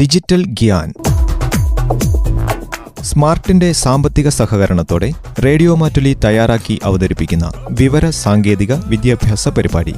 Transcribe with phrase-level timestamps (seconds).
[0.00, 0.92] Digital Gyan.
[3.02, 5.12] സ്മാർട്ടിന്റെ സാമ്പത്തിക സഹകരണത്തോടെ
[5.44, 9.94] radio Mattoli തയ്യാറാക്കി അവതരിപ്പിക്കുന്ന വിവര സാങ്കേതിക വിദ്യാഭ്യാസ പരിപാടി.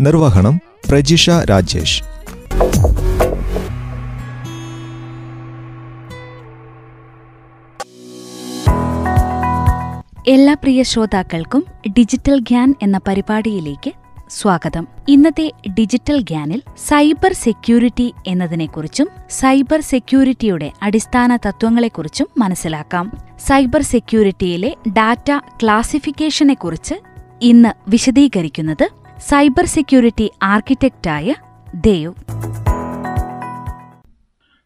[0.00, 2.02] നിർവഹണം പ്രജിഷ രാജേഷ്.
[10.28, 14.01] എല്ലാ പ്രിയ ശ്രോതാക്കൾക്കും ഡിജിറ്റൽ ഗ്യാൻ എന്ന പരിപാടിയിലേക്ക്
[14.34, 14.88] സ്വാഗതം.
[15.08, 23.12] ഇന്നത്തെ ഡിജിറ്റൽ ഗ്യാനിൽ സൈബർ സെക്യൂരിറ്റി എന്നതിനെക്കുറിച്ചും സൈബർ സെക്യൂരിറ്റിയുടെ അടിസ്ഥാന തത്വങ്ങളെക്കുറിച്ചും മനസ്സിലാക്കാം.
[23.38, 25.30] സൈബർ സെക്യൂരിറ്റിയിലെ ഡാറ്റ
[25.62, 26.94] ക്ലാസിഫിക്കേഷനെക്കുറിച്ച്
[27.42, 28.88] ഇന്ന് വിശദീകരിക്കുന്നത്
[29.18, 31.34] സൈബർ സെക്യൂരിറ്റി ആർക്കിടെക്റ്റായ
[31.74, 32.12] ദേവ്.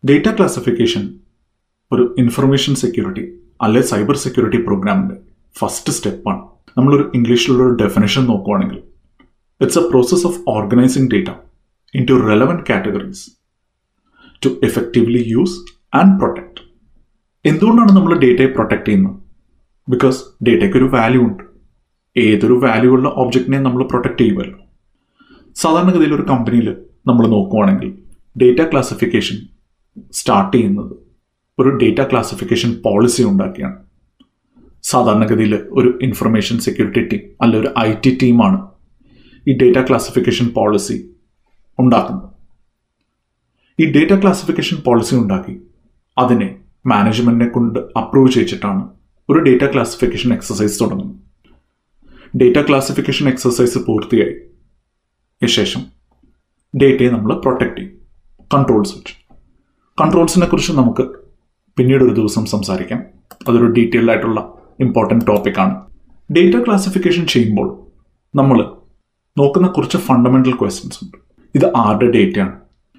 [0.08, 1.14] ഡേറ്റ ക്ലാസിഫിക്കേഷൻ
[1.92, 3.24] ഒരു ഇൻഫർമേഷൻ സെക്യൂരിറ്റി
[3.62, 5.16] അല്ലെ സൈബർ സെക്യൂരിറ്റി പ്രോഗ്രാമിന്റെ
[5.58, 6.42] ഫസ്റ്റ് സ്റ്റെപ്പാണ്.
[6.78, 8.82] നമ്മളൊരു ഇംഗ്ലീഷിലുള്ള ഒരു ഡെഫിനേഷൻ നോക്കുവാണെങ്കിൽ
[9.60, 11.34] it's a process of organizing data
[11.94, 13.20] into relevant categories
[14.44, 15.56] to effectively use
[15.94, 16.62] and protect
[17.44, 19.16] എന്തുകൊണ്ടാണ് നമ്മൾ ഡേറ്റയെ പ്രൊട്ടക്ട് ചെയ്യുന്നത്?
[19.88, 21.42] ബിക്കോസ് ഡേറ്റയ്ക്ക് ഒരു വാല്യൂ ഉണ്ട്.
[22.16, 24.58] ഏതൊരു വാല്യൂ ഉള്ള ഒബ്ജക്റ്റിനെ നമ്മൾ പ്രൊട്ടക്ട് ചെയ്യുമല്ലോ.
[25.56, 26.68] സാധാരണഗതിയിൽ ഒരു കമ്പനിയിൽ
[27.06, 27.98] നമ്മൾ നോക്കുവാണെങ്കിൽ
[28.42, 29.36] ഡേറ്റ ക്ലാസിഫിക്കേഷൻ
[30.12, 30.94] സ്റ്റാർട്ട് ചെയ്യുന്നത്
[31.58, 33.76] ഒരു ഡേറ്റ ക്ലാസിഫിക്കേഷൻ പോളിസി ഉണ്ടാക്കിയാണ്.
[34.82, 38.58] സാധാരണഗതിയിൽ ഒരു ഇൻഫർമേഷൻ സെക്യൂരിറ്റി ടീം അല്ല ഒരു ഐ ടി ടീമാണ്
[39.48, 41.10] ഈ ഡേറ്റ ക്ലാസിഫിക്കേഷൻ പോളിസി
[41.78, 42.30] ഉണ്ടാക്കുന്നത്
[43.80, 45.62] ഈ ഡേറ്റ ക്ലാസിഫിക്കേഷൻ പോളിസി ഉണ്ടാക്കി
[46.18, 48.88] അതിനെ മാനേജ്മെന്റിനെ കൊണ്ട് അപ്രൂവ് ചെയ്യിച്ചിട്ടാണ്
[49.30, 51.16] ഒരു ഡേറ്റ ക്ലാസിഫിക്കേഷൻ എക്സസൈസ് തുടങ്ങുന്നത്.
[52.36, 54.34] ഡേറ്റ ക്ലാസിഫിക്കേഷൻ എക്സസൈസ് പൂർത്തിയായി.
[55.46, 55.86] ശേഷം
[56.82, 58.00] ഡേറ്റയെ നമ്മൾ പ്രൊട്ടക്റ്റ് ചെയ്യും.
[58.54, 59.14] കൺട്രോൾസ് വെച്ച്.
[60.00, 61.02] കൺട്രോൾസിനെ കുറിച്ച് നമുക്ക്
[61.76, 63.04] പിന്നീട് ഒരു ദിവസം സംസാരിക്കാം.
[63.48, 65.74] അതൊരു ഡീറ്റെയിൽഡ് ആയിട്ടുള്ള ഇമ്പോർട്ടന്റ് ടോപ്പിക്കാണ്
[66.36, 67.68] ഡേറ്റ ക്ലാസിഫിക്കേഷൻ ചെയ്യുമ്പോൾ
[68.34, 68.75] നമ്മൾ
[69.38, 71.16] നോക്കുന്ന കുറച്ച് ഫണ്ടമെന്റൽ ക്വസ്റ്റ്യൻസ് ഉണ്ട്.
[71.54, 72.52] ഇത് ആരുടെ ആണ്?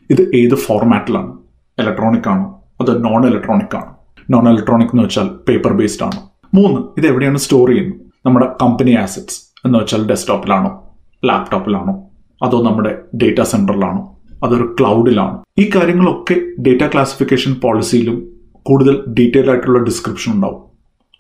[0.09, 1.33] ഇത് ഏത് ഫോർമാറ്റിലാണ്
[1.79, 2.63] ഇലക്ട്രോണിക് ആണോ?
[2.81, 3.97] അതോ നോൺ ഇലക്ട്രോണിക് ആണോ?
[4.29, 6.31] നോൺ ഇലക്ട്രോണിക് എന്ന് വെച്ചാൽ പേപ്പർ ബേസ്ഡ് ആണോ?
[6.53, 8.01] മൂന്ന് ഇത് എവിടെയാണ് സ്റ്റോർ ചെയ്യുന്നത്?
[8.25, 12.03] നമ്മുടെ കമ്പനി ആസറ്റ്സ് എന്ന് വെച്ചാൽ ഡെസ്ക്ടോപ്പിലാണോ ലാപ്ടോപ്പിലാണോ
[12.43, 18.27] അതോ നമ്മുടെ ഡേറ്റാ സെന്ററിലാണോ അതൊരു ക്ലൗഡിലാണോ ഈ കാര്യങ്ങളൊക്കെ ഡേറ്റ ക്ലാസിഫിക്കേഷൻ പോളിസിയിലും
[18.63, 20.61] കൂടുതൽ ഡീറ്റെയിൽ ആയിട്ടുള്ള ഡിസ്ക്രിപ്ഷൻ ഉണ്ടാവും.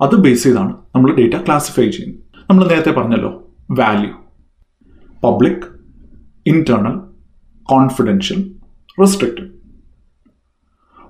[0.01, 2.19] അത് ബേസ് ചെയ്താണ് നമ്മൾ ഡേറ്റ ക്ലാസിഫൈ ചെയ്യുന്നത്.
[2.49, 4.09] നമ്മൾ നേരത്തെ പറഞ്ഞല്ലോ value
[5.23, 5.65] public
[6.45, 6.95] internal
[7.69, 8.39] confidential
[9.01, 9.49] restricted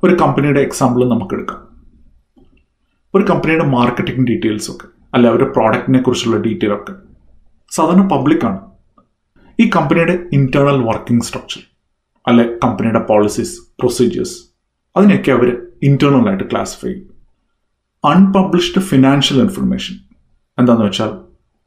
[0.04, 1.62] ഒരു കമ്പനിയുടെ എക്സാമ്പിൾ നമുക്ക് എടുക്കാം
[3.14, 6.94] ഒരു കമ്പനിയുടെ മാർക്കറ്റിംഗ് ഡീറ്റെയിൽസ് ഒക്കെ അല്ല ഒരു പ്രോഡക്റ്റിനെ കുറിച്ചുള്ള ഡീറ്റെയിൽ ഒക്കെ.
[7.72, 8.60] സാധാരണ പബ്ലിക്കാണ്
[9.60, 11.62] ഈ കമ്പനിയുടെ ഇന്റേണൽ വർക്കിംഗ് സ്ട്രക്ചർ
[12.28, 14.38] അല്ലെ കമ്പനിയുടെ പോളിസീസ് പ്രൊസീജിയേഴ്സ്
[14.98, 15.50] അതിനെയൊക്കെ അവർ
[15.84, 17.08] ഇന്റേണൽ ആയിട്ട് ക്ലാസിഫൈ ചെയ്യും.
[18.06, 19.96] അൺപബ്ലിഷ്ഡ് ഫിനാൻഷ്യൽ ഇൻഫർമേഷൻ
[20.60, 21.12] എന്താണെന്ന് വെച്ചാൽ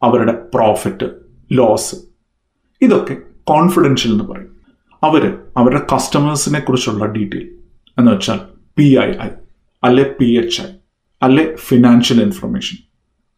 [0.03, 1.09] അവരുടെ പ്രോഫിറ്റ്
[1.50, 2.09] ലോസ്
[2.83, 4.61] ഇതൊക്കെ കോൺഫിഡൻഷ്യൽ എന്ന് പറയും.
[5.05, 7.49] അവർ അവരുടെ കസ്റ്റമേഴ്സിനെ കുറിച്ചുള്ള ഡീറ്റെയിൽ
[7.99, 8.39] എന്ന് വെച്ചാൽ
[8.77, 9.29] പി ഐ ഐ
[9.85, 10.67] അല്ലെ പി എച്ച് ഐ
[11.23, 12.79] അല്ലെ financial information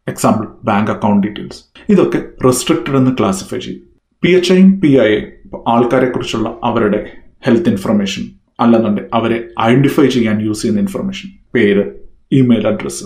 [0.07, 3.81] example bank account details ഇതൊക്കെ റെസ്ട്രിക്റ്റഡ് എന്ന് ക്ലാസിഫൈ ചെയ്യും.
[4.23, 5.21] പി എച്ച് ഐയും പി ഐ
[5.67, 8.23] ആൾക്കാരെ കുറിച്ചുള്ള അവരുടെ ഹെൽത്ത് ഇൻഫർമേഷൻ
[8.59, 11.91] അല്ലെന്നുണ്ടെങ്കിൽ അവരെ ഐഡന്റിഫൈ ചെയ്യാൻ യൂസ് ചെയ്യുന്ന ഇൻഫർമേഷൻ പേര്
[12.31, 13.05] ഇമെയിൽ അഡ്രസ്സ്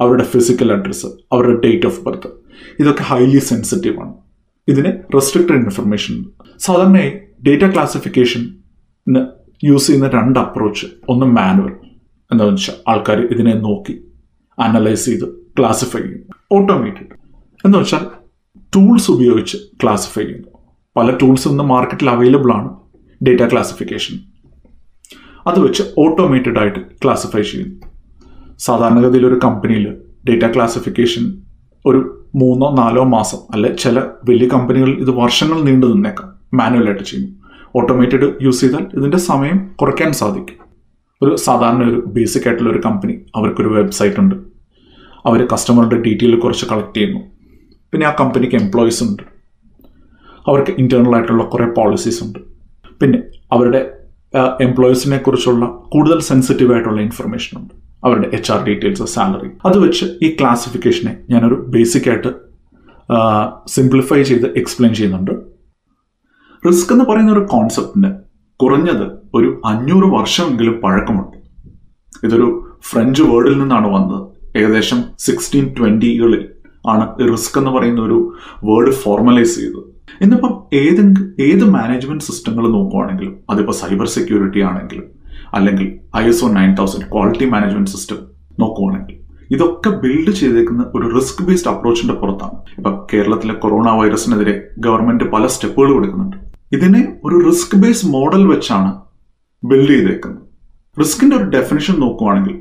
[0.00, 2.30] അവരുടെ ഫിസിക്കൽ അഡ്രസ്സ് അവരുടെ ഡേറ്റ് ഓഫ് ബർത്ത്
[2.78, 4.14] ഇതൊക്കെ ഹൈലി സെൻസിറ്റീവ് ആണ്.
[4.68, 6.14] ഇതിന് റെസ്ട്രിക്റ്റഡ് ഇൻഫർമേഷൻ
[6.58, 7.12] സാധാരണയായി
[7.46, 8.42] ഡേറ്റ ക്ലാസിഫിക്കേഷൻ
[9.64, 11.72] യൂസ് ചെയ്യുന്ന രണ്ട് അപ്രോച്ച് ഒന്ന് മാനുവൽ
[12.30, 13.94] എന്താണെന്ന് വെച്ചാൽ ആൾക്കാർ ഇതിനെ നോക്കി
[14.58, 15.26] അനലൈസ് ചെയ്ത്
[15.58, 17.10] ക്ലാസിഫൈ ചെയ്യും ഓട്ടോമേറ്റഡ്
[17.64, 18.04] എന്ന് വെച്ചാൽ
[18.74, 20.48] ടൂൾസ് ഉപയോഗിച്ച് ക്ലാസിഫൈ ചെയ്യുന്നു.
[20.96, 22.70] പല ടൂൾസ് ഇന്ന് മാർക്കറ്റിൽ അവൈലബിൾ ആണ്
[23.26, 24.14] ഡേറ്റ ക്ലാസിഫിക്കേഷൻ
[25.46, 27.76] അത് വെച്ച് ഓട്ടോമേറ്റഡ് ആയിട്ട് ക്ലാസിഫൈ ചെയ്യുന്നു.
[28.58, 29.96] സാധാരണഗതിയിൽ ഒരു കമ്പനിയിൽ
[30.28, 31.24] ഡേറ്റ ക്ലാസിഫിക്കേഷൻ
[31.84, 36.28] ഒരു മൂന്നോ നാലോ മാസം അല്ലെ ചില വലിയ കമ്പനികൾ ഇത് വർഷങ്ങൾ നീണ്ടു നിന്നേക്കാം.
[36.54, 37.30] മാനുവലായിട്ട് ചെയ്യും
[37.76, 40.56] ഓട്ടോമേറ്റഡ് യൂസ് ചെയ്താൽ ഇതിന്റെ സമയം കുറയ്ക്കാൻ സാധിക്കും.
[41.22, 44.34] ഒരു സാധാരണ ഒരു ബേസിക് ആയിട്ടുള്ള ഒരു കമ്പനി അവർക്കൊരു വെബ്സൈറ്റ് ഉണ്ട്.
[45.26, 47.20] അവർ കസ്റ്റമറുടെ ഡീറ്റെയിൽ കുറച്ച് കളക്ട് ചെയ്യുന്നു.
[47.92, 49.22] പിന്നെ ആ കമ്പനിക്ക് എംപ്ലോയീസ് ഉണ്ട്.
[50.48, 52.38] അവർക്ക് ഇന്റേണൽ ആയിട്ടുള്ള കുറേ പോളിസീസ് ഉണ്ട്.
[53.00, 53.22] പിന്നെ
[53.52, 53.96] അവരുടെ
[54.60, 57.74] എംപ്ലോയീസിനെ കുറിച്ചുള്ള കൂടുതൽ സെൻസിറ്റീവ് ആയിട്ടുള്ള ഇൻഫർമേഷൻ ഉണ്ട്.
[58.04, 62.28] അവരുടെ എച്ച് ആർ ഡീറ്റെയിൽസ് സാലറി അത് വെച്ച് ഈ ക്ലാസിഫിക്കേഷനെ ഞാനൊരു ബേസിക് ആയിട്ട്
[63.68, 65.30] സിംപ്ലിഫൈ ചെയ്ത് എക്സ്പ്ലെയിൻ ചെയ്യുന്നുണ്ട്.
[66.68, 68.10] റിസ്ക് എന്ന് പറയുന്ന ഒരു കോൺസെപ്റ്റിന്
[68.60, 71.36] കുറഞ്ഞത് ഒരു അഞ്ഞൂറ് വർഷമെങ്കിലും പഴക്കമുണ്ട്.
[72.26, 74.28] ഇതൊരു ഫ്രഞ്ച് വേർഡിൽ നിന്നാണ് വന്നത്.
[74.56, 76.48] ഏകദേശം സിക്സ്റ്റീൻ ട്വന്റികളിൽ
[76.88, 79.82] ആണ് റിസ്ക് എന്ന് പറയുന്ന ഒരു വേർഡ് ഫോർമലൈസ് ചെയ്തത്.
[80.20, 81.02] ഇന്നിപ്പം ഏത്
[81.42, 85.19] ഏത് മാനേജ്മെന്റ് സിസ്റ്റങ്ങൾ നോക്കുവാണെങ്കിലും അതിപ്പോൾ സൈബർ സെക്യൂരിറ്റി ആണെങ്കിലും
[85.56, 85.88] അല്ലെങ്കിൽ
[86.20, 88.18] I S O nine thousand quality management system
[88.62, 89.16] നോക്കുവാണെങ്കിൽ.
[89.54, 92.58] ഇതൊക്കെ ബിൽഡ് ചെയ്തേക്കുന്ന ഒരു റിസ്ക് ബേസ്ഡ് അപ്രോച്ചിന്റെ പുറത്താണ്.
[92.78, 94.54] ഇപ്പൊ കേരളത്തിലെ കൊറോണ വൈറസിനെതിരെ
[94.86, 96.36] ഗവൺമെന്റ് പല സ്റ്റെപ്പുകൾ കൊടുക്കുന്നുണ്ട്
[96.76, 98.90] ഇതിനെ ഒരു റിസ്ക് ബേസ്ഡ് മോഡൽ വെച്ചാണ്
[99.62, 100.44] ബിൽഡ് ചെയ്തേക്കുന്നത്.
[101.00, 102.54] റിസ്കിന്റെ ഒരു ഡെഫിനിഷൻ നോക്കുവാണെങ്കിൽ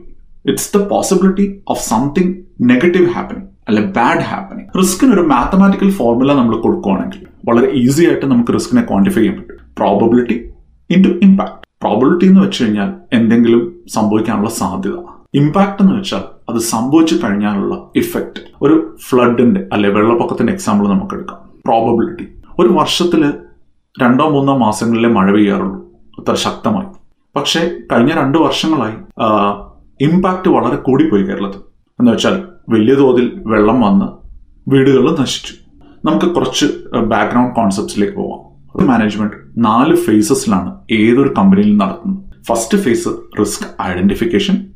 [0.50, 2.34] it's the possibility of something
[2.72, 8.52] negative happening അല്ലെ ബാഡ് ഹാപ്പനിങ് റിസ്കിന് ഒരു മാത്തമാറ്റിക്കൽ ഫോർമുല നമ്മൾ കൊടുക്കുവാണെങ്കിൽ വളരെ ഈസി ആയിട്ട് നമുക്ക്
[8.58, 9.58] റിസ്കിനെ ക്വാണ്ടിഫൈ ചെയ്യാൻ പറ്റും.
[9.80, 10.38] പ്രോബബിലിറ്റി
[11.06, 14.94] ടു ഇമ്പാക്ട് പ്രോബിലിറ്റി എന്ന് വെച്ച് കഴിഞ്ഞാൽ എന്തെങ്കിലും സംഭവിക്കാനുള്ള സാധ്യത.
[15.34, 22.28] ഇമ്പാക്ട് എന്ന് വെച്ചാൽ അത് സംഭവിച്ചു കഴിഞ്ഞാലുള്ള ഇഫക്റ്റ് ഒരു ഫ്ലഡിന്റെ അല്ലെ വെള്ളപ്പൊക്കത്തിന്റെ എക്സാമ്പിൾ നമുക്ക് എടുക്കാം പ്രോബബിലിറ്റി
[22.60, 23.34] ഒരു വർഷത്തിൽ
[24.02, 25.78] രണ്ടോ മൂന്നോ മാസങ്ങളിലെ മഴ പെയ്യാറുള്ളൂ.
[26.20, 26.88] അത്ര ശക്തമായി.
[27.36, 28.96] പക്ഷേ കഴിഞ്ഞ രണ്ട് വർഷങ്ങളായി
[30.04, 31.62] ഇമ്പാക്ട് വളരെ കൂടിപ്പോയി കേരളത്തിൽ.
[32.00, 34.06] എന്ന് വെച്ചാൽ വലിയ തോതിൽ വെള്ളം വന്ന്
[34.70, 35.54] വീടുകൾ നശിച്ചു.
[36.06, 36.66] നമുക്ക് കുറച്ച്
[36.98, 38.49] ബാക്ക്ഗ്രൗണ്ട് കോൺസെപ്റ്റ്സിലേക്ക് പോവാം.
[38.78, 42.44] മാനേജ്മെന്റ് നാല് ഫേസസിലാണ് ഏതൊരു കമ്പനിയിൽ നടത്തുന്നത്.
[42.44, 44.68] First phase risk identification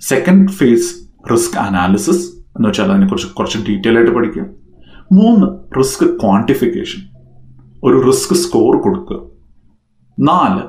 [0.00, 4.46] second phase risk analysis എന്ന് വെച്ചാൽ അതിനെക്കുറിച്ച് കുറച്ച് ഡീറ്റെയിൽ ആയിട്ട് പഠിക്കുക.
[5.12, 7.02] മൂന്ന് റിസ്ക് ക്വാണ്ടിഫിക്കേഷൻ
[7.84, 9.20] ഒരു റിസ്ക് സ്കോർ കൊടുക്കുക.
[10.20, 10.62] നാല്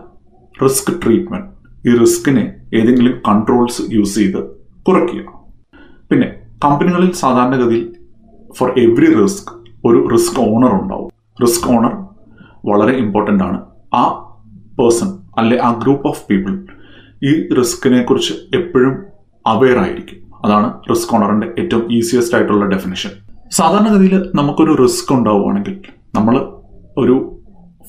[0.64, 1.48] റിസ്ക് ട്രീറ്റ്മെന്റ്
[1.90, 4.44] ഈ റിസ്കിനെ ഏതെങ്കിലും കൺട്രോൾസ് യൂസ് ചെയ്ത്
[4.88, 5.24] കുറയ്ക്കുക.
[6.12, 6.36] പിന്നെ
[6.66, 7.96] കമ്പനികളിൽ സാധാരണഗതിയിൽ
[8.56, 9.54] ഫോർ എവറി റിസ്ക്
[9.86, 11.12] ഒരു റിസ്ക് ഓണർ ഉണ്ടാവും.
[11.42, 12.11] റിസ്ക് ഓണർ
[12.66, 13.66] വളരെ ഇമ്പോർട്ടന്റ് ആണ്.
[13.94, 14.04] ആ
[14.80, 16.68] പേഴ്സൺ അല്ലെ ആ ഗ്രൂപ്പ് ഓഫ് പീപ്പിൾ
[17.24, 19.04] ഈ റിസ്കിനെ കുറിച്ച് എപ്പോഴും
[19.48, 20.18] അവെയർ ആയിരിക്കും.
[20.46, 23.10] അതാണ് റിസ്ക് ഓണറിന്റെ ഏറ്റവും ഈസിയസ്റ്റ് ആയിട്ടുള്ള ഡെഫിനിഷൻ
[23.52, 25.82] സാധാരണഗതിയിൽ നമുക്കൊരു റിസ്ക് ഉണ്ടാവുകയാണെങ്കിൽ
[26.16, 26.38] നമ്മൾ
[26.98, 27.40] ഒരു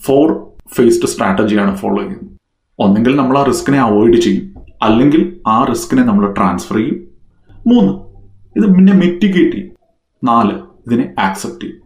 [0.06, 2.38] ഫോർ ഫേസ്ഡ് സ്ട്രാറ്റജിയാണ് ഫോളോ ചെയ്യുന്നത്.
[2.78, 4.54] ഒന്നെങ്കിൽ നമ്മൾ ആ റിസ്കിനെ അവോയ്ഡ് ചെയ്യും.
[4.82, 7.08] അല്ലെങ്കിൽ ആ റിസ്കിനെ നമ്മൾ ട്രാൻസ്ഫർ ചെയ്യും.
[7.66, 7.92] മൂന്ന്
[8.56, 9.72] ഇത് പിന്നെ മിറ്റിഗേറ്റ് ചെയ്യും.
[10.24, 10.54] നാല്
[10.86, 11.82] ഇതിനെ ആക്സെപ്റ്റ് ചെയ്യും.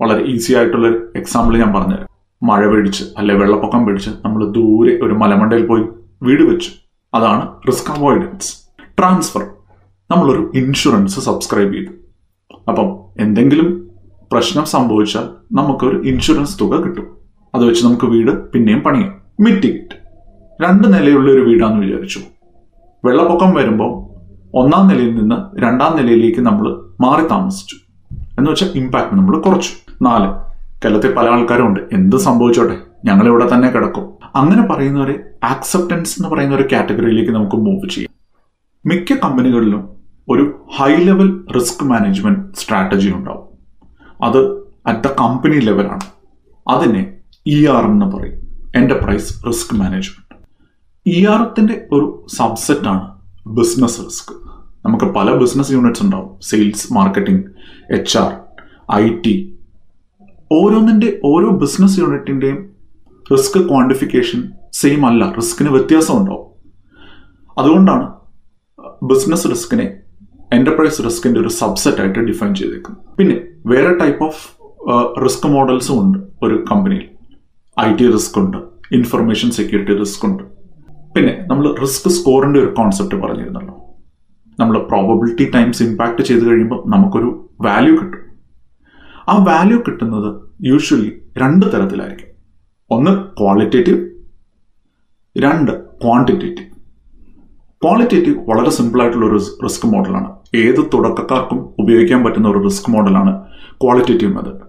[0.00, 2.15] വളരെ ഈസി ആയിട്ടുള്ള എക്സാമ്പിൾ ഞാൻ പറഞ്ഞുതരാം.
[2.42, 5.84] മഴ പിടിച്ച് അല്ലെ വെള്ളപ്പൊക്കം പിടിച്ച് നമ്മൾ ദൂരെ ഒരു മലമണ്ടയിൽ പോയി
[6.22, 6.70] വീട് വെച്ചു
[7.14, 8.66] അതാണ് റിസ്ക് അവോയ്ഡൻസ്
[8.98, 9.46] ട്രാൻസ്ഫർ
[10.10, 11.90] നമ്മളൊരു ഇൻഷുറൻസ് സബ്സ്ക്രൈബ് ചെയ്തു.
[12.68, 13.90] അപ്പം എന്തെങ്കിലും
[14.32, 17.06] പ്രശ്നം സംഭവിച്ചാൽ നമുക്കൊരു ഇൻഷുറൻസ് തുക കിട്ടും.
[17.54, 19.20] അത് വെച്ച് നമുക്ക് വീട് പിന്നെയും പണിയാം.
[19.40, 20.06] മിറ്റിഗേറ്റ്
[20.62, 22.20] രണ്ട് നിലയുള്ള ഒരു വീടാന്ന് വിചാരിച്ചു.
[23.04, 24.16] വെള്ളപ്പൊക്കം വരുമ്പോൾ
[24.54, 27.76] ഒന്നാം നിലയിൽ നിന്ന് രണ്ടാം നിലയിലേക്ക് നമ്മൾ മാറി താമസിച്ചു.
[28.38, 29.70] എന്ന് വെച്ചാൽ ഇമ്പാക്ട് നമ്മൾ കുറച്ചു.
[30.02, 30.45] നാല്.
[30.84, 31.80] കേരളത്തിൽ പല ആൾക്കാരും ഉണ്ട്.
[31.92, 32.78] എന്ത് സംഭവിച്ചോട്ടെ?
[33.04, 34.14] ഞങ്ങൾ ഇവിടെ തന്നെ കിടക്കും.
[34.36, 38.14] അങ്ങനെ പറയുന്നവരെ ആക്സെപ്റ്റൻസ് എന്ന് പറയുന്ന ഒരു കാറ്റഗറിയിലേക്ക് നമുക്ക് മൂവ് ചെയ്യാം.
[38.86, 39.88] മിക്ക കമ്പനികളിലും
[40.28, 43.44] ഒരു high level risk management strategy ഉണ്ടാവും.
[44.24, 44.38] അത്
[44.86, 46.00] അറ്റ് ദ കമ്പനി ലെവലാണ്
[46.68, 47.14] അതിനെ
[47.46, 48.46] ഇ ആർ എന്ന് പറയും.
[48.76, 50.46] Enterprise risk management
[51.16, 54.32] E R എത്തിന്റെ ഒരു സബ്സെറ്റ് ആണ് ബിസിനസ് റിസ്ക്
[54.84, 56.30] നമുക്ക് പല ബിസിനസ് യൂണിറ്റ്സ് ഉണ്ടാവും.
[56.42, 57.44] Sales marketing
[57.92, 58.40] H R
[58.92, 59.55] I T
[60.52, 62.58] ഓരോന്നിന്റെ ഓരോ ബിസിനസ് യൂണിറ്റിന്റെയും
[63.32, 65.32] റിസ്ക് ക്വാണ്ടിഫിക്കേഷൻ സെയിം അല്ല.
[65.36, 66.46] റിസ്കിന് വ്യത്യാസം ഉണ്ടാവും
[67.58, 68.06] അതുകൊണ്ടാണ്
[69.10, 69.86] ബിസിനസ് റിസ്കിനെ
[70.52, 73.02] എന്റർപ്രൈസ് റിസ്കിന്റെ ഒരു സബ്സെറ്റ് ആയിട്ട് ഡിഫൈൻ ചെയ്തേക്കുന്നത്.
[73.18, 74.42] പിന്നെ വേറെ ടൈപ്പ് ഓഫ്
[75.24, 77.06] റിസ്ക് മോഡൽസും ഉണ്ട് ഒരു കമ്പനിയിൽ
[77.80, 78.58] ഐ ടി റിസ്ക് ഉണ്ട്
[78.92, 80.42] ഇൻഫർമേഷൻ സെക്യൂരിറ്റി റിസ്ക് ഉണ്ട്.
[81.16, 83.74] പിന്നെ നമ്മൾ റിസ്ക് സ്കോറിന്റെ ഒരു കോൺസെപ്റ്റ് പറഞ്ഞിരുന്നല്ലോ.
[84.60, 88.15] നമ്മൾ പ്രോബബിലിറ്റി ടൈംസ് ഇമ്പാക്ട് ചെയ്ത് കഴിയുമ്പോൾ നമുക്കൊരു വാല്യൂ കിട്ടും.
[89.28, 92.30] ആ വാല്യൂ കിട്ടുന്നത് യൂഷ്വലി രണ്ട് തരത്തിലായിരിക്കും.
[92.90, 94.00] ഒന്ന് ക്വാളിറ്റേറ്റീവ്
[95.36, 96.70] രണ്ട് ക്വാണ്ടിറ്റേറ്റീവ്
[97.82, 103.32] ക്വാളിറ്റേറ്റീവ് വളരെ സിമ്പിളായിട്ടുള്ള ഒരു റിസ്ക് മോഡലാണ് ഏത് തുടക്കക്കാർക്കും ഉപയോഗിക്കാൻ പറ്റുന്ന ഒരു റിസ്ക് മോഡലാണ്
[103.82, 104.64] ക്വാളിറ്റേറ്റീവ് മെത്തേഡ്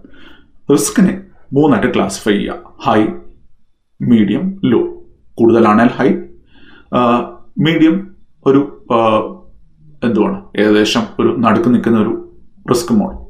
[0.72, 2.54] റിസ്കിനെ മൂന്നായിട്ട് ക്ലാസിഫൈ ചെയ്യുക.
[2.80, 3.06] ഹൈ
[4.00, 4.80] മീഡിയം ലോ
[5.34, 6.08] കൂടുതലാണെങ്കിൽ ഹൈ
[7.58, 8.16] മീഡിയം
[8.46, 8.60] ഒരു
[10.04, 10.42] എന്തുവാണ്?
[10.56, 12.12] ഏകദേശം ഒരു നടുക്ക് നിൽക്കുന്ന ഒരു
[12.70, 13.27] റിസ്ക് മോഡൽ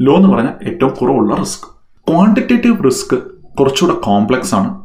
[0.00, 1.66] ലോ എന്ന് പറഞ്ഞാൽ ഏറ്റവും കുറവുള്ള റിസ്ക്.
[2.10, 3.16] ക്വാണ്ടിറ്റേറ്റീവ് റിസ്ക്
[3.60, 4.82] കുറച്ചുകൂടെ കോംപ്ലക്സ് ആണ്.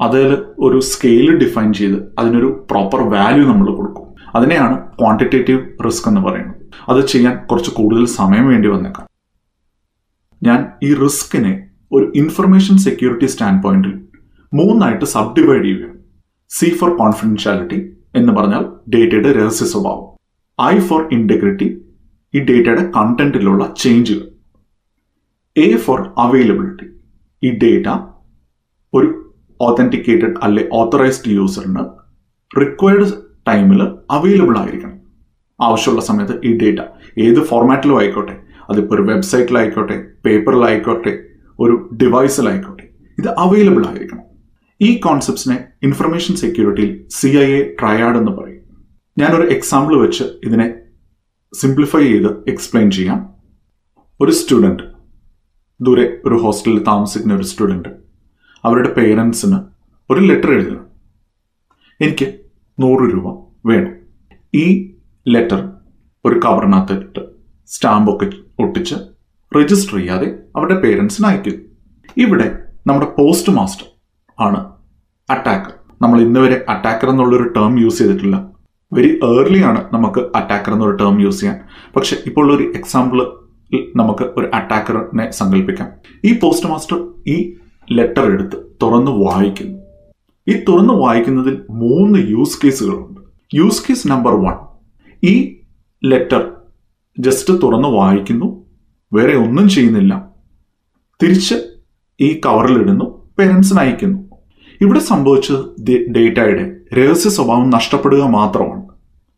[0.00, 4.02] അതിൽ ഒരു സ്കെയിൽ ഡിഫൈൻ ചെയ്ത് അതിനൊരു പ്രോപ്പർ വാല്യൂ നമ്മൾ കൊടുക്കും.
[4.34, 6.54] അതിനെയാണ് ക്വാണ്ടിറ്റേറ്റീവ് റിസ്ക് എന്ന് പറയുന്നത്.
[6.88, 9.06] അത് ചെയ്യാൻ കുറച്ച് കൂടുതൽ സമയം വേണ്ടി വന്നേക്കാം.
[10.42, 14.00] ഞാൻ ഈ റിസ്കിനെ ഒരു ഇൻഫർമേഷൻ സെക്യൂരിറ്റി സ്റ്റാൻഡ് പോയിന്റിൽ
[14.54, 15.98] മൂന്നായിട്ട് സബ് ഡിവൈഡ് ചെയ്യുകയാണ്.
[16.48, 20.10] സി ഫോർ കോൺഫിഡൻഷ്യാലിറ്റി എന്ന് പറഞ്ഞാൽ ഡേറ്റയുടെ രഹസ്യ സ്വഭാവം.
[20.64, 21.84] ഐ ഫോർ ഇന്റഗ്രിറ്റി
[22.34, 24.39] ഈ ഡേറ്റയുടെ കണ്ടന്റിലുള്ള ചേഞ്ചുകൾ
[25.60, 26.86] എ ഫോർ അവൈലബിലിറ്റി
[27.42, 27.88] ഈ ഡേറ്റ
[28.94, 31.84] ഒരു ഓതന്റിക്കേറ്റഡ് അല്ലെ ഓത്തറൈസ്ഡ് യൂസറിന്
[32.60, 33.12] റിക്വയർഡ്
[33.48, 35.00] ടൈമിൽ അവൈലബിൾ ആയിരിക്കണം.
[35.60, 36.78] ആവശ്യമുള്ള സമയത്ത് ഈ ഡേറ്റ
[37.18, 38.40] ഏത് ഫോർമാറ്റിലും ആയിക്കോട്ടെ
[38.70, 41.24] അതിപ്പോൾ ഒരു വെബ്സൈറ്റിലായിക്കോട്ടെ പേപ്പറിലായിക്കോട്ടെ
[41.60, 42.88] ഒരു ഡിവൈസിലായിക്കോട്ടെ
[43.18, 44.22] ഇത് അവൈലബിൾ ആയിരിക്കണം.
[44.80, 48.62] ഈ കോൺസെപ്റ്റ്സിനെ ഇൻഫർമേഷൻ സെക്യൂരിറ്റിയിൽ സി ഐ എ ട്രയാഡ് എന്ന് പറയും.
[49.18, 50.74] ഞാനൊരു എക്സാമ്പിൾ വെച്ച് ഇതിനെ
[51.54, 53.30] സിംപ്ലിഫൈ ചെയ്ത് എക്സ്പ്ലെയിൻ ചെയ്യാം.
[54.20, 54.82] ഒരു സ്റ്റുഡന്റ്
[55.82, 57.88] ദൂരെ ഒരു ഹോസ്റ്റലിൽ താമസിക്കുന്ന ഒരു സ്റ്റുഡന്റ്
[58.64, 59.58] അവരുടെ പേരൻസിന്
[60.12, 60.86] ഒരു ലെറ്റർ എഴുതണം.
[62.00, 62.26] എനിക്ക്
[62.80, 63.26] നൂറ് രൂപ
[63.66, 63.92] വേണം.
[64.54, 64.94] ഈ
[65.28, 65.68] ലെറ്റർ
[66.24, 67.20] ഒരു കവറിനകത്തിട്ട്
[67.66, 68.94] സ്റ്റാമ്പൊക്കെ ഒട്ടിച്ച്
[69.56, 71.56] രജിസ്റ്റർ ചെയ്യാതെ അവരുടെ പേരൻസിന് അയക്കും
[72.16, 73.86] ഇവിടെ നമ്മുടെ പോസ്റ്റ് മാസ്റ്റർ
[74.40, 74.60] ആണ്
[75.30, 75.72] അറ്റാക്കർ
[76.02, 78.36] നമ്മൾ ഇന്ന് വരെ അറ്റാക്കർ എന്നുള്ളൊരു ടേം യൂസ് ചെയ്തിട്ടില്ല.
[78.92, 81.60] വെരി ഏർലി ആണ് നമുക്ക് അറ്റാക്കർ എന്നൊരു ടേം യൂസ് ചെയ്യാൻ.
[81.96, 83.39] പക്ഷെ ഇപ്പോൾ ഒരു എക്സാമ്പിൾ
[83.96, 85.88] നമുക്ക് ഒരു അറ്റാക്കറിനെ സങ്കല്പിക്കാം
[86.24, 87.54] ഈ പോസ്റ്റ് മാസ്റ്റർ ഈ
[87.92, 89.78] ലെറ്റർ എടുത്ത് തുറന്ന് വായിക്കുന്നു.
[90.48, 93.20] ഈ തുറന്ന് വായിക്കുന്നതിൽ മൂന്ന് യൂസ് കേസുകളുണ്ട്
[93.54, 94.56] യൂസ് കേസ് നമ്പർ വൺ
[95.24, 95.56] ഈ
[96.04, 96.50] ലെറ്റർ
[97.18, 98.66] ജസ്റ്റ് തുറന്ന് വായിക്കുന്നു
[99.12, 100.28] വേറെ ഒന്നും ചെയ്യുന്നില്ല.
[101.22, 101.54] തിരിച്ച്
[102.20, 104.18] ഈ കവറിലിടുന്നു പേരൻസിന് അയക്കുന്നു.
[104.80, 105.64] ഇവിടെ സംഭവിച്ചത്
[106.16, 108.82] ഡേറ്റയുടെ രഹസ്യ സ്വഭാവം നഷ്ടപ്പെടുക മാത്രമാണ്.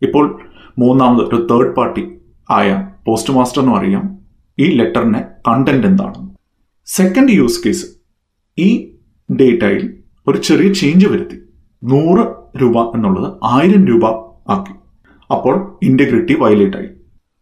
[0.03, 0.43] ഇപ്പോൾ
[0.79, 2.09] മൂന്നാമത് ഒരു തേർഡ് പാർട്ടി
[2.51, 4.22] ആയ പോസ്റ്റ് മാസ്റ്ററിനും അറിയാം.
[4.61, 6.37] ഈ ലെറ്ററിന്റെ കണ്ടന്റ് എന്താണ്?
[6.87, 7.87] സെക്കൻഡ് യൂസ് കേസ്
[8.59, 8.68] ഈ
[9.28, 9.94] ഡേറ്റയിൽ
[10.26, 11.38] ഒരു ചെറിയ ചേഞ്ച് വരുത്തി.
[11.85, 12.25] നൂറ്
[12.61, 14.06] രൂപ എന്നുള്ളത് ആയിരം രൂപ
[14.49, 14.75] ആക്കി.
[15.32, 16.88] അപ്പോൾ ഇന്റഗ്രിറ്റി വയലേറ്റ് ആയി.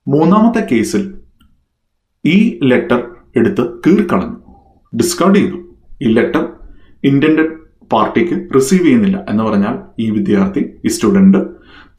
[0.09, 1.03] മൂന്നാമത്തെ കേസിൽ
[2.27, 3.01] ഈ ലെറ്റർ
[3.37, 4.37] എടുത്ത് കീറിക്കളഞ്ഞു.
[4.97, 5.59] ഡിസ്കാർഡ് ചെയ്തു.
[6.03, 6.49] ഈ ലെറ്റർ
[7.05, 7.55] ഇന്റൻഡഡ്
[7.93, 11.39] പാർട്ടിക്ക് റിസീവ് ചെയ്യുന്നില്ല എന്ന് പറഞ്ഞാൽ ഈ വിദ്യാർത്ഥി ഈ സ്റ്റുഡന്റ്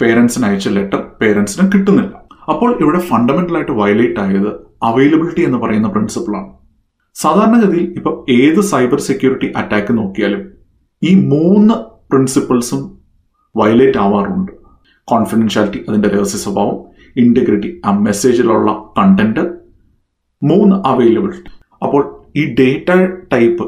[0.02, 2.14] പേരൻസിന് അയച്ച ലെറ്റർ പേരൻസിന് കിട്ടുന്നില്ല.
[2.50, 6.50] അപ്പോൾ ഇവിടെ ഫണ്ടമെന്റൽ ആയിട്ട് വയലേറ്റ് ആയത് അവൈലബിലിറ്റി എന്ന് പറയുന്ന പ്രിൻസിപ്പിളാണ്
[7.16, 10.44] സാധാരണഗതിയിൽ ഇപ്പൊ ഏത് സൈബർ സെക്യൂരിറ്റി അറ്റാക്ക് നോക്കിയാലും
[11.02, 11.76] ഈ മൂന്ന്
[12.12, 12.82] പ്രിൻസിപ്പിൾസും
[13.56, 14.52] വയലേറ്റ് ആവാറുണ്ട്.
[15.08, 16.78] കോൺഫിഡൻഷ്യാലിറ്റി അതിന്റെ രഹസ്യ സ്വഭാവം
[17.16, 19.44] ഇന്റഗ്രിറ്റി ആ മെസ്സേജിലുള്ള കണ്ടന്റ്
[20.42, 21.52] മൂന്ന് അവൈലബിലിറ്റി
[21.84, 22.04] അപ്പോൾ
[22.36, 22.90] ഈ ഡേറ്റ
[23.34, 23.66] ടൈപ്പ്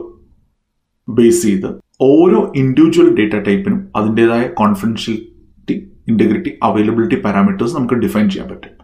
[1.08, 1.70] ബേസ് ചെയ്ത്
[2.01, 5.75] ഓരോ ഇൻഡിവിജ്വൽ ഡേറ്റ ടൈപ്പിനും അതിന്റെതായ കോൺഫിഡൻഷ്യലിറ്റി
[6.08, 8.82] ഇന്റഗ്രിറ്റി അവൈലബിലിറ്റി പാരാമീറ്റേഴ്സ് നമുക്ക് ഡിഫൈൻ ചെയ്യാൻ പറ്റും.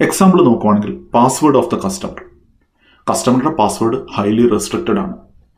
[0.00, 2.20] എക്സാമ്പിൾ നോക്കുവാണെങ്കിൽ പാസ്വേഡ് ഓഫ് ദ കസ്റ്റമർ
[3.10, 5.16] കസ്റ്റമറുടെ പാസ്വേഡ് ഹൈലി റെസ്ട്രിക്റ്റഡ് ആണ്.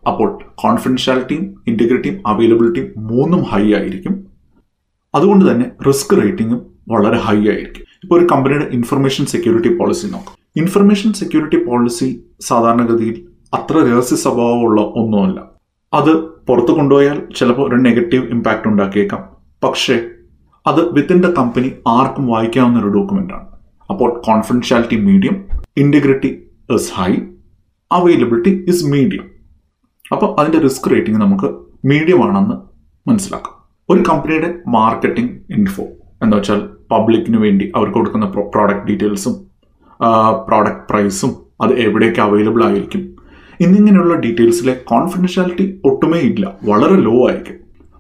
[0.09, 4.27] അപ്പോൾ കോൺഫിഡൻഷ്യാലിറ്റിയും ഇന്റഗ്രിറ്റിയും അവൈലബിലിറ്റിയും മൂന്നും ഹൈ ആയിരിക്കും.
[5.15, 7.85] അതുകൊണ്ട് തന്നെ റിസ്ക് റേറ്റിംഗും വളരെ ഹൈ ആയിരിക്കും.
[8.05, 10.37] ഇപ്പോൾ ഒരു കമ്പനിയുടെ ഇൻഫർമേഷൻ സെക്യൂരിറ്റി പോളിസി നോക്കാം.
[10.57, 15.41] ഇൻഫർമേഷൻ സെക്യൂരിറ്റി പോളിസി സാധാരണഗതിയിൽ അത്ര രഹസ്യ സ്വഭാവമുള്ള ഒന്നുമല്ല.
[15.93, 19.29] അത് പുറത്തു കൊണ്ടുപോയാൽ ചിലപ്പോൾ ഒരു നെഗറ്റീവ് ഇമ്പാക്റ്റ് ഉണ്ടാക്കിയേക്കാം.
[19.65, 20.03] പക്ഷേ
[20.67, 23.50] അത് വിത്തിൻ ദ കമ്പനി ആർക്കും വായിക്കാവുന്ന ഒരു ഡോക്യുമെന്റ് ആണ്.
[23.91, 25.37] അപ്പോൾ confidentiality medium
[25.77, 26.31] integrity
[26.75, 27.13] is high
[27.93, 29.25] availability is medium
[30.13, 31.49] അപ്പോൾ അതിന്റെ റിസ്ക് റേറ്റിംഗ് നമുക്ക്
[31.85, 32.57] മീഡിയം ആണെന്ന്
[33.11, 33.55] മനസ്സിലാക്കാം.
[33.91, 35.85] ഒരു കമ്പനിയുടെ മാർക്കറ്റിംഗ് ഇൻഫോ
[36.23, 39.35] എന്താ വെച്ചാൽ പബ്ലിക്കിന് വേണ്ടി അവർക്ക് കൊടുക്കുന്ന പ്രോഡക്റ്റ് ഡീറ്റെയിൽസും
[40.49, 41.33] പ്രോഡക്റ്റ് പ്രൈസും
[41.63, 43.17] അത് എവിടെയൊക്കെ അവൈലബിൾ ആയിരിക്കും.
[43.61, 47.57] എന്നിങ്ങനെയുള്ള ഡീറ്റെയിൽസിലെ കോൺഫിഡൻഷ്യാലിറ്റി ഒട്ടുമേ ഇല്ല വളരെ ലോ ആയിരിക്കും.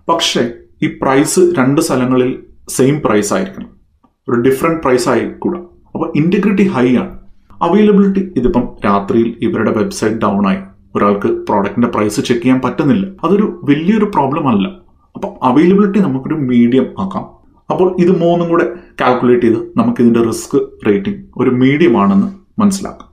[0.08, 0.42] പക്ഷേ
[0.82, 2.30] ഈ പ്രൈസ് രണ്ട് സ്ഥലങ്ങളിൽ
[2.68, 3.70] സെയിം പ്രൈസ് ആയിരിക്കണം.
[4.28, 5.60] ഒരു ഡിഫറെന്റ് പ്രൈസ് ആയിക്കൂടാ.
[6.00, 7.18] അപ്പോൾ ഇന്റഗ്രിറ്റി ഹൈ ആണ്.
[7.62, 10.58] അവൈലബിലിറ്റി ഇതിപ്പം രാത്രിയിൽ ഇവരുടെ വെബ്സൈറ്റ് ഡൗൺ ആയി.
[10.96, 13.06] ഒരാൾക്ക് പ്രോഡക്റ്റിന്റെ പ്രൈസ് ചെക്ക് ചെയ്യാൻ പറ്റുന്നില്ല.
[13.24, 14.68] അതൊരു വലിയൊരു പ്രോബ്ലം അല്ല.
[15.14, 17.22] അപ്പൊ അവൈലബിലിറ്റി നമുക്കൊരു മീഡിയം ആക്കാം.
[17.70, 18.66] അപ്പോൾ ഇത് മൂന്നും കൂടെ
[19.00, 23.10] കാൽക്കുലേറ്റ് ചെയ്ത് നമുക്ക് ഇതിന്റെ റിസ്ക് റേറ്റിംഗ് ഒരു മീഡിയം ആണെന്ന് മനസ്സിലാക്കാം.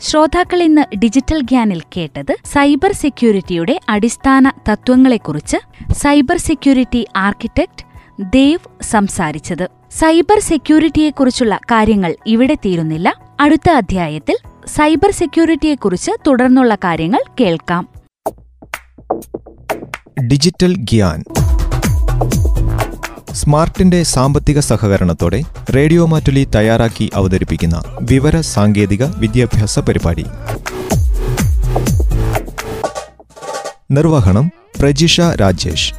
[0.00, 5.56] ശ്രോതാക്കൾ ഇന്ന് ഡിജിറ്റൽ ഗ്യാനിൽ കേട്ടത് സൈബർ സെക്യൂരിറ്റിയുടെ അടിസ്ഥാന തത്വങ്ങളെക്കുറിച്ച്.
[5.92, 7.89] സൈബർ സെക്യൂരിറ്റി ആർക്കിടെക്ട്
[8.20, 9.68] ദേവ് സംസാരിച്ചത്.
[9.90, 13.14] സൈബർ സെക്യൂരിറ്റിയെക്കുറിച്ചുള്ള കാര്യങ്ങൾ ഇവിടെ തീരുന്നില്ല.
[13.40, 14.36] അടുത്ത അധ്യായത്തിൽ
[14.66, 17.88] സൈബർ സെക്യൂരിറ്റിയെക്കുറിച്ച് തുടർന്നുള്ള കാര്യങ്ങൾ കേൾക്കാം.
[20.26, 21.24] ഡിജിറ്റൽ ഗ്യാൻ.
[23.32, 25.42] സ്മാർട്ടിന്റെ സാമ്പത്തിക സഹകരണത്തോടെ
[25.76, 30.24] റേഡിയോ മാറ്റുലി തയ്യാറാക്കി അവതരിപ്പിക്കുന്ന വിവര സാങ്കേതിക വിദ്യാഭ്യാസ പരിപാടി.
[33.90, 34.50] നിർവഹണം
[34.80, 35.94] പ്രജിഷ രാജേഷ്.